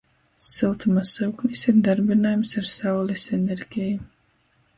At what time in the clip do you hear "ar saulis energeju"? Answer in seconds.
2.63-4.03